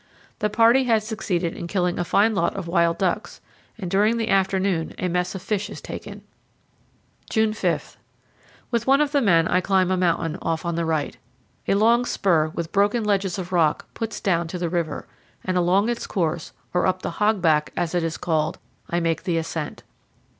The 0.39 0.49
party 0.49 0.85
has 0.85 1.05
succeeded 1.05 1.53
in 1.55 1.67
killing 1.67 1.99
a 1.99 2.03
fine 2.03 2.33
lot 2.33 2.55
of 2.55 2.67
wild 2.67 2.97
ducks, 2.97 3.39
and 3.77 3.91
during 3.91 4.17
the 4.17 4.29
afternoon 4.29 4.95
a 4.97 5.07
mess 5.07 5.35
of 5.35 5.43
fish 5.43 5.69
is 5.69 5.79
taken. 5.79 6.23
June 7.29 7.53
5. 7.53 7.97
With 8.71 8.87
one 8.87 8.99
of 8.99 9.11
the 9.11 9.21
men 9.21 9.47
I 9.47 9.61
climb 9.61 9.91
a 9.91 9.97
mountain, 9.97 10.39
off 10.41 10.65
on 10.65 10.73
the 10.73 10.85
right. 10.85 11.15
A 11.67 11.75
long 11.75 12.05
spur, 12.05 12.47
with 12.47 12.71
broken 12.71 13.03
ledges 13.03 13.37
of 13.37 13.51
rock, 13.51 13.85
puts 13.93 14.19
down 14.19 14.47
to 14.47 14.57
the 14.57 14.69
river, 14.69 15.05
and 15.45 15.55
along 15.55 15.87
its 15.87 16.07
course, 16.07 16.51
or 16.73 16.87
up 16.87 17.03
the 17.03 17.17
"hogback," 17.21 17.69
as 17.77 17.93
it 17.93 18.03
is 18.03 18.17
called, 18.17 18.57
I 18.89 18.99
make 18.99 19.21
the 19.21 19.37
ascent. 19.37 19.83